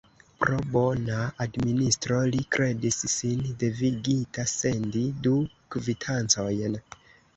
[0.43, 5.35] Pro bona administro, li kredis sin devigita sendi du
[5.77, 6.81] kvitancojn!